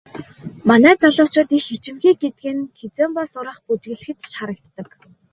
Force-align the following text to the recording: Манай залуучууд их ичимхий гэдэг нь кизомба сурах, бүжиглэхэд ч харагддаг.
Манай 0.69 0.95
залуучууд 1.01 1.49
их 1.57 1.65
ичимхий 1.75 2.15
гэдэг 2.23 2.45
нь 2.57 2.71
кизомба 2.77 3.23
сурах, 3.31 3.57
бүжиглэхэд 3.65 4.17
ч 4.29 4.31
харагддаг. 4.37 4.87